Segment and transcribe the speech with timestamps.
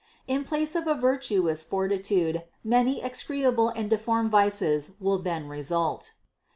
[0.27, 6.13] In place of a virtuous fortitude many execrable and deformed vices will then result.